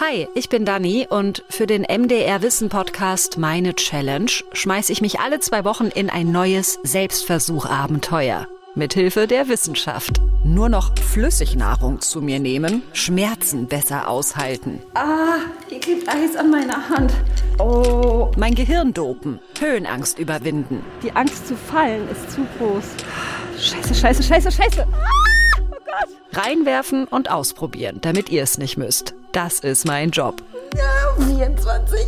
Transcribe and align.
Hi, 0.00 0.28
ich 0.34 0.48
bin 0.48 0.64
Dani 0.64 1.06
und 1.08 1.44
für 1.48 1.66
den 1.66 1.82
MDR 1.82 2.42
Wissen 2.42 2.68
Podcast 2.68 3.38
Meine 3.38 3.74
Challenge 3.74 4.30
schmeiß 4.52 4.90
ich 4.90 5.00
mich 5.00 5.20
alle 5.20 5.40
zwei 5.40 5.64
Wochen 5.64 5.86
in 5.86 6.10
ein 6.10 6.32
neues 6.32 6.78
Selbstversuch-Abenteuer. 6.82 8.48
Mithilfe 8.74 9.28
der 9.28 9.48
Wissenschaft. 9.48 10.20
Nur 10.42 10.68
noch 10.68 10.90
Flüssignahrung 10.98 12.00
zu 12.00 12.20
mir 12.20 12.40
nehmen, 12.40 12.82
Schmerzen 12.92 13.66
besser 13.68 14.08
aushalten. 14.08 14.80
Ah, 14.94 15.36
hier 15.68 15.78
klebt 15.78 16.08
Eis 16.08 16.34
an 16.36 16.50
meiner 16.50 16.88
Hand. 16.88 17.12
Oh, 17.60 18.32
Mein 18.36 18.56
Gehirn 18.56 18.92
dopen, 18.92 19.38
Höhenangst 19.60 20.18
überwinden. 20.18 20.84
die 21.04 21.12
Angst 21.12 21.46
zu 21.46 21.56
fallen 21.56 22.08
ist 22.10 22.32
zu 22.32 22.40
groß. 22.58 22.84
Scheiße, 23.58 23.94
scheiße, 23.94 24.22
scheiße, 24.24 24.50
scheiße. 24.50 24.86
Reinwerfen 26.36 27.04
und 27.06 27.30
ausprobieren, 27.30 27.98
damit 28.00 28.28
ihr 28.28 28.42
es 28.42 28.58
nicht 28.58 28.76
müsst. 28.76 29.14
Das 29.32 29.60
ist 29.60 29.86
mein 29.86 30.10
Job. 30.10 30.42
Ja, 30.76 31.24
24. 31.24 32.00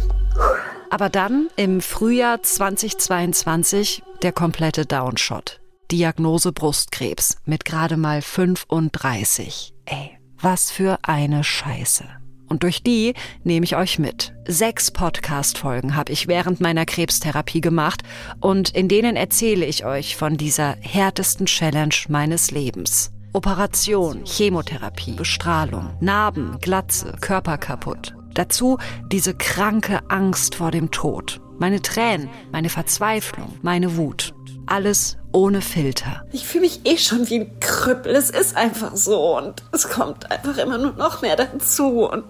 Aber 0.91 1.09
dann 1.09 1.49
im 1.57 1.81
Frühjahr 1.81 2.43
2022 2.43 4.03
der 4.23 4.33
komplette 4.33 4.87
Downshot. 4.87 5.61
Diagnose 5.91 6.53
Brustkrebs 6.53 7.37
mit 7.45 7.65
gerade 7.65 7.97
mal 7.97 8.23
35. 8.23 9.73
Ey, 9.85 10.19
was 10.41 10.71
für 10.71 10.99
eine 11.03 11.45
Scheiße. 11.45 12.05
Und 12.49 12.63
durch 12.63 12.83
die 12.83 13.15
nehme 13.43 13.65
ich 13.65 13.77
euch 13.77 13.99
mit. 13.99 14.33
Sechs 14.47 14.91
Podcast-Folgen 14.91 15.97
habe 15.97 16.13
ich 16.13 16.29
während 16.29 16.61
meiner 16.61 16.87
Krebstherapie 16.87 17.61
gemacht 17.61 18.03
und 18.41 18.71
in 18.71 18.89
denen 18.89 19.17
erzähle 19.17 19.67
ich 19.67 19.85
euch 19.85 20.17
von 20.17 20.37
dieser 20.37 20.77
härtesten 20.81 21.47
Challenge 21.47 21.95
meines 22.09 22.51
Lebens. 22.53 23.11
Operation, 23.37 24.25
Chemotherapie, 24.25 25.13
Bestrahlung, 25.13 25.95
Narben, 26.01 26.57
Glatze, 26.63 27.13
Körper 27.21 27.59
kaputt. 27.59 28.15
Dazu 28.33 28.79
diese 29.13 29.35
kranke 29.35 30.01
Angst 30.09 30.55
vor 30.55 30.71
dem 30.71 30.91
Tod. 30.91 31.43
Meine 31.59 31.83
Tränen, 31.83 32.31
meine 32.51 32.71
Verzweiflung, 32.71 33.53
meine 33.61 33.99
Wut. 33.99 34.33
Alles 34.65 35.19
ohne 35.33 35.61
Filter. 35.61 36.25
Ich 36.33 36.47
fühle 36.47 36.63
mich 36.63 36.81
eh 36.87 36.97
schon 36.97 37.29
wie 37.29 37.41
ein 37.41 37.61
Krüppel. 37.61 38.17
Es 38.17 38.31
ist 38.31 38.57
einfach 38.57 38.97
so 38.97 39.37
und 39.37 39.63
es 39.71 39.91
kommt 39.91 40.31
einfach 40.31 40.57
immer 40.57 40.79
nur 40.79 40.95
noch 40.95 41.21
mehr 41.21 41.37
dazu 41.37 42.09
und 42.09 42.25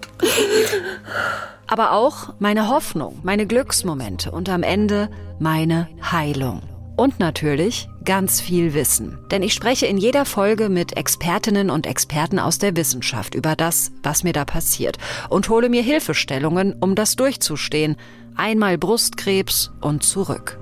Aber 1.67 1.93
auch 1.93 2.33
meine 2.39 2.67
Hoffnung, 2.67 3.17
meine 3.23 3.47
Glücksmomente 3.47 4.29
und 4.29 4.49
am 4.49 4.61
Ende 4.61 5.09
meine 5.39 5.87
Heilung. 6.11 6.63
Und 6.97 7.19
natürlich 7.19 7.87
ganz 8.03 8.41
viel 8.41 8.73
Wissen. 8.73 9.19
Denn 9.29 9.43
ich 9.43 9.53
spreche 9.53 9.85
in 9.85 9.97
jeder 9.97 10.25
Folge 10.25 10.67
mit 10.67 10.97
Expertinnen 10.97 11.69
und 11.69 11.85
Experten 11.85 12.39
aus 12.39 12.57
der 12.57 12.75
Wissenschaft 12.75 13.35
über 13.35 13.55
das, 13.55 13.91
was 14.01 14.23
mir 14.23 14.33
da 14.33 14.45
passiert 14.45 14.97
und 15.29 15.47
hole 15.47 15.69
mir 15.69 15.83
Hilfestellungen, 15.83 16.73
um 16.79 16.95
das 16.95 17.15
durchzustehen. 17.15 17.97
Einmal 18.35 18.79
Brustkrebs 18.79 19.71
und 19.79 20.03
zurück. 20.03 20.59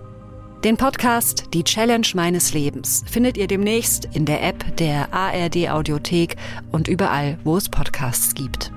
Den 0.66 0.76
Podcast 0.76 1.54
Die 1.54 1.64
Challenge 1.64 2.08
meines 2.16 2.54
Lebens 2.54 3.04
findet 3.10 3.38
ihr 3.38 3.48
demnächst 3.48 4.10
in 4.14 4.26
der 4.26 4.44
App 4.44 4.76
der 4.78 5.14
ARD 5.14 5.70
Audiothek 5.70 6.36
und 6.72 6.90
überall, 6.90 7.38
wo 7.46 7.56
es 7.56 7.70
Podcasts 7.70 8.36
gibt. 8.36 8.74